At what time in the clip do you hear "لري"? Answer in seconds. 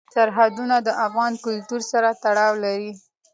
2.65-2.91